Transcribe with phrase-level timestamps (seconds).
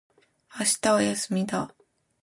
[0.57, 1.75] 明日は休みだ。